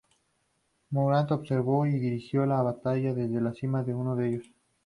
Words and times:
Murad 0.89 1.31
observó 1.31 1.85
y 1.85 1.91
dirigió 1.99 2.47
la 2.47 2.63
batalla 2.63 3.13
desde 3.13 3.39
la 3.39 3.53
cima 3.53 3.83
de 3.83 3.93
uno 3.93 4.15
de 4.15 4.29
ellos. 4.29 4.51